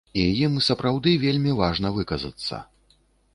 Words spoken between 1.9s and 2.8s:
выказацца.